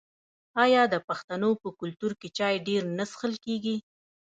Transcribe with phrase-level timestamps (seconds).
[0.63, 3.75] آیا د پښتنو په کلتور کې چای ډیر نه څښل کیږي؟